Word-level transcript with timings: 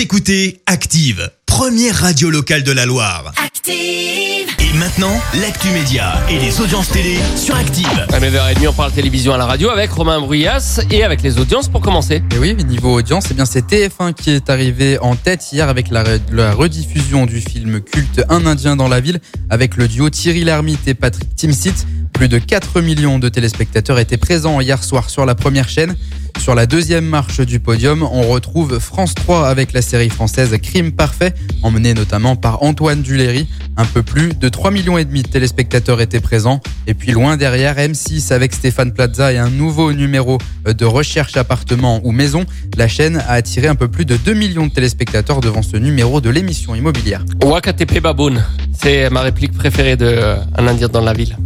Vous 0.00 0.04
écoutez 0.04 0.62
Active, 0.64 1.30
première 1.44 1.94
radio 1.94 2.30
locale 2.30 2.62
de 2.62 2.72
la 2.72 2.86
Loire. 2.86 3.34
Active. 3.36 3.74
Et 3.74 4.78
maintenant, 4.78 5.12
l'actu 5.42 5.68
média 5.72 6.14
et 6.30 6.38
les 6.38 6.58
audiences 6.62 6.88
télé 6.88 7.18
sur 7.36 7.54
Active. 7.54 8.06
À 8.10 8.18
9h30, 8.18 8.68
on 8.68 8.72
parle 8.72 8.92
télévision 8.92 9.34
à 9.34 9.36
la 9.36 9.44
radio 9.44 9.68
avec 9.68 9.90
Romain 9.90 10.18
Bruyas 10.18 10.80
et 10.90 11.04
avec 11.04 11.20
les 11.20 11.38
audiences 11.38 11.68
pour 11.68 11.82
commencer. 11.82 12.22
Et 12.34 12.38
oui, 12.38 12.54
niveau 12.54 12.94
audience, 12.94 13.26
eh 13.30 13.34
bien 13.34 13.44
c'est 13.44 13.66
TF1 13.70 14.14
qui 14.14 14.30
est 14.30 14.48
arrivé 14.48 14.98
en 15.00 15.16
tête 15.16 15.52
hier 15.52 15.68
avec 15.68 15.90
la, 15.90 16.02
la 16.32 16.54
rediffusion 16.54 17.26
du 17.26 17.42
film 17.42 17.82
culte 17.82 18.24
Un 18.30 18.46
Indien 18.46 18.76
dans 18.76 18.88
la 18.88 19.00
ville 19.00 19.20
avec 19.50 19.76
le 19.76 19.86
duo 19.86 20.08
Thierry 20.08 20.44
Lhermitte 20.44 20.88
et 20.88 20.94
Patrick 20.94 21.36
Timsit. 21.36 21.74
Plus 22.14 22.28
de 22.28 22.38
4 22.38 22.80
millions 22.80 23.18
de 23.18 23.28
téléspectateurs 23.28 23.98
étaient 23.98 24.16
présents 24.16 24.62
hier 24.62 24.82
soir 24.82 25.10
sur 25.10 25.26
la 25.26 25.34
première 25.34 25.68
chaîne. 25.68 25.94
Sur 26.40 26.54
la 26.54 26.64
deuxième 26.64 27.04
marche 27.04 27.40
du 27.40 27.60
podium, 27.60 28.02
on 28.02 28.22
retrouve 28.22 28.78
France 28.78 29.14
3 29.14 29.46
avec 29.46 29.74
la 29.74 29.82
série 29.82 30.08
française 30.08 30.56
Crime 30.62 30.90
Parfait, 30.90 31.34
emmenée 31.62 31.92
notamment 31.92 32.34
par 32.34 32.62
Antoine 32.62 33.02
Duléry. 33.02 33.46
Un 33.76 33.84
peu 33.84 34.02
plus 34.02 34.30
de 34.30 34.48
3 34.48 34.70
millions 34.70 34.96
de 34.96 35.20
téléspectateurs 35.20 36.00
étaient 36.00 36.20
présents. 36.20 36.62
Et 36.86 36.94
puis 36.94 37.12
loin 37.12 37.36
derrière, 37.36 37.76
M6 37.76 38.32
avec 38.32 38.54
Stéphane 38.54 38.92
Plaza 38.92 39.34
et 39.34 39.38
un 39.38 39.50
nouveau 39.50 39.92
numéro 39.92 40.38
de 40.64 40.84
recherche 40.86 41.36
appartement 41.36 42.00
ou 42.04 42.10
maison. 42.10 42.46
La 42.74 42.88
chaîne 42.88 43.18
a 43.18 43.32
attiré 43.32 43.68
un 43.68 43.74
peu 43.74 43.88
plus 43.88 44.06
de 44.06 44.16
2 44.16 44.32
millions 44.32 44.66
de 44.66 44.72
téléspectateurs 44.72 45.42
devant 45.42 45.62
ce 45.62 45.76
numéro 45.76 46.22
de 46.22 46.30
l'émission 46.30 46.74
immobilière. 46.74 47.22
Wakatepe 47.44 48.00
Baboun, 48.00 48.42
c'est 48.72 49.10
ma 49.10 49.20
réplique 49.20 49.52
préférée 49.52 49.96
de 49.96 50.06
euh, 50.06 50.36
Un 50.56 50.66
Indien 50.66 50.88
dans 50.88 51.02
la 51.02 51.12
ville. 51.12 51.36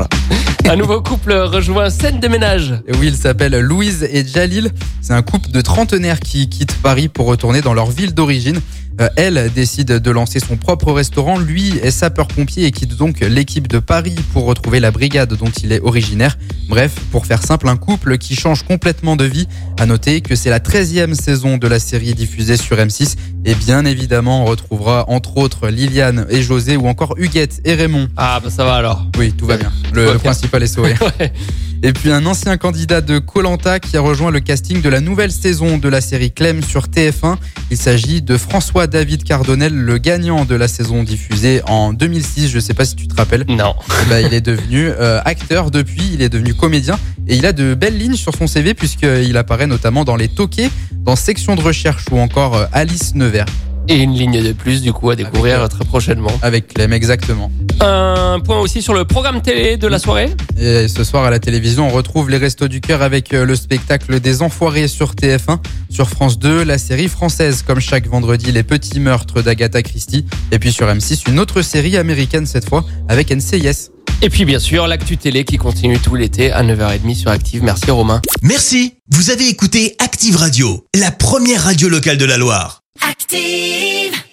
Un 0.68 0.76
nouveau 0.76 1.00
couple 1.00 1.32
rejoint 1.32 1.90
scène 1.90 2.20
de 2.20 2.28
ménage. 2.28 2.74
Et 2.86 2.96
oui, 2.96 3.08
ils 3.08 3.16
s'appellent 3.16 3.58
Louise 3.60 4.06
et 4.10 4.26
Jalil. 4.26 4.70
C'est 5.00 5.12
un 5.12 5.22
couple 5.22 5.50
de 5.50 5.60
trentenaires 5.60 6.20
qui 6.20 6.48
quittent 6.48 6.76
Paris 6.82 7.08
pour 7.08 7.26
retourner 7.26 7.60
dans 7.60 7.74
leur 7.74 7.90
ville 7.90 8.14
d'origine. 8.14 8.60
Euh, 9.00 9.08
elle 9.16 9.50
décide 9.54 9.88
de 9.92 10.10
lancer 10.10 10.40
son 10.40 10.56
propre 10.56 10.92
restaurant. 10.92 11.38
Lui 11.38 11.76
est 11.82 11.90
sapeur-pompier 11.90 12.64
et 12.66 12.72
quitte 12.72 12.96
donc 12.96 13.20
l'équipe 13.20 13.68
de 13.68 13.78
Paris 13.78 14.16
pour 14.32 14.44
retrouver 14.46 14.80
la 14.80 14.90
brigade 14.90 15.34
dont 15.34 15.50
il 15.62 15.72
est 15.72 15.80
originaire. 15.80 16.38
Bref, 16.68 16.92
pour 17.10 17.26
faire 17.26 17.42
simple, 17.42 17.68
un 17.68 17.76
couple 17.76 18.18
qui 18.18 18.34
change 18.34 18.62
complètement 18.62 19.16
de 19.16 19.24
vie. 19.24 19.48
À 19.78 19.86
noter 19.86 20.20
que 20.22 20.34
c'est 20.34 20.50
la 20.50 20.60
13e 20.60 21.14
saison 21.14 21.58
de 21.58 21.68
la 21.68 21.78
série 21.78 22.14
diffusée 22.14 22.56
sur 22.56 22.76
M6. 22.76 23.16
Et 23.44 23.54
bien 23.54 23.84
évidemment, 23.84 24.42
on 24.42 24.46
retrouvera 24.46 25.04
entre 25.08 25.36
autres 25.36 25.68
Liliane 25.68 26.26
et 26.30 26.42
José 26.42 26.76
ou 26.76 26.88
encore 26.88 27.14
Huguette 27.18 27.60
et 27.64 27.74
Raymond. 27.74 28.08
Ah 28.16 28.40
bah 28.42 28.50
ça 28.50 28.64
va 28.64 28.74
alors. 28.74 29.06
Oui, 29.18 29.32
tout 29.32 29.46
va 29.46 29.56
bien. 29.56 29.72
Le, 29.92 30.12
le 30.14 30.18
principal 30.18 30.62
est 30.62 30.66
sauvé. 30.66 30.94
Ouais. 31.20 31.32
Et 31.82 31.92
puis 31.92 32.10
un 32.10 32.24
ancien 32.26 32.56
candidat 32.56 33.00
de 33.00 33.18
Colanta 33.18 33.78
qui 33.80 33.96
a 33.96 34.00
rejoint 34.00 34.30
le 34.30 34.40
casting 34.40 34.80
de 34.80 34.88
la 34.88 35.00
nouvelle 35.00 35.30
saison 35.30 35.78
de 35.78 35.88
la 35.88 36.00
série 36.00 36.32
Clem 36.32 36.62
sur 36.62 36.86
TF1. 36.86 37.36
Il 37.70 37.76
s'agit 37.76 38.22
de 38.22 38.36
François 38.36 38.86
David 38.86 39.24
Cardonnel, 39.24 39.74
le 39.74 39.98
gagnant 39.98 40.44
de 40.44 40.54
la 40.54 40.68
saison 40.68 41.02
diffusée 41.02 41.60
en 41.66 41.92
2006. 41.92 42.48
Je 42.48 42.58
sais 42.58 42.74
pas 42.74 42.84
si 42.84 42.96
tu 42.96 43.06
te 43.08 43.14
rappelles. 43.14 43.44
Non. 43.48 43.74
Eh 44.02 44.08
ben, 44.08 44.26
il 44.26 44.34
est 44.34 44.40
devenu 44.40 44.88
euh, 44.88 45.20
acteur 45.24 45.70
depuis, 45.70 46.10
il 46.14 46.22
est 46.22 46.28
devenu 46.28 46.54
comédien 46.54 46.98
et 47.28 47.36
il 47.36 47.44
a 47.46 47.52
de 47.52 47.74
belles 47.74 47.98
lignes 47.98 48.16
sur 48.16 48.34
son 48.34 48.46
CV 48.46 48.74
puisqu'il 48.74 49.36
apparaît 49.36 49.66
notamment 49.66 50.04
dans 50.04 50.16
Les 50.16 50.28
Toqués, 50.28 50.70
dans 50.92 51.16
Section 51.16 51.56
de 51.56 51.60
recherche 51.60 52.04
ou 52.10 52.18
encore 52.18 52.56
euh, 52.56 52.66
Alice 52.72 53.14
Nevers 53.14 53.46
Et 53.88 53.96
une 53.96 54.14
ligne 54.14 54.42
de 54.42 54.52
plus 54.52 54.82
du 54.82 54.92
coup 54.92 55.10
à 55.10 55.16
découvrir 55.16 55.58
Avec, 55.60 55.70
très 55.70 55.84
prochainement. 55.84 56.32
avec 56.42 56.68
Clem 56.74 56.92
exactement. 56.92 57.50
Un 57.80 58.40
point 58.40 58.58
aussi 58.60 58.82
sur 58.82 58.94
le 58.94 59.04
programme 59.04 59.42
télé 59.42 59.76
de 59.76 59.86
la 59.86 59.98
soirée. 59.98 60.30
Et 60.58 60.88
ce 60.88 61.04
soir 61.04 61.24
à 61.24 61.30
la 61.30 61.38
télévision, 61.38 61.86
on 61.86 61.90
retrouve 61.90 62.30
les 62.30 62.38
Restos 62.38 62.68
du 62.68 62.80
Cœur 62.80 63.02
avec 63.02 63.34
euh, 63.34 63.44
le 63.44 63.54
spectacle 63.54 64.20
des 64.20 64.42
Enfoirés 64.42 64.88
sur 64.88 65.12
TF1. 65.12 65.58
Sur 65.90 66.08
France 66.08 66.38
2, 66.38 66.64
la 66.64 66.78
série 66.78 67.08
française, 67.08 67.62
comme 67.66 67.80
chaque 67.80 68.06
vendredi, 68.06 68.52
Les 68.52 68.62
Petits 68.62 69.00
Meurtres 69.00 69.42
d'Agatha 69.42 69.82
Christie. 69.82 70.26
Et 70.52 70.58
puis 70.58 70.72
sur 70.72 70.86
M6, 70.86 71.28
une 71.28 71.38
autre 71.38 71.62
série 71.62 71.96
américaine 71.96 72.46
cette 72.46 72.68
fois, 72.68 72.84
avec 73.08 73.30
NCIS. 73.30 73.90
Et 74.22 74.30
puis 74.30 74.44
bien 74.44 74.58
sûr, 74.58 74.86
l'actu 74.86 75.18
télé 75.18 75.44
qui 75.44 75.58
continue 75.58 75.98
tout 75.98 76.14
l'été 76.14 76.50
à 76.50 76.62
9h30 76.62 77.14
sur 77.14 77.30
Active. 77.30 77.62
Merci 77.62 77.90
Romain. 77.90 78.22
Merci. 78.42 78.94
Vous 79.10 79.30
avez 79.30 79.48
écouté 79.48 79.94
Active 79.98 80.36
Radio, 80.36 80.86
la 80.94 81.10
première 81.10 81.64
radio 81.64 81.88
locale 81.88 82.16
de 82.16 82.24
la 82.24 82.38
Loire. 82.38 82.82
Active. 83.06 84.25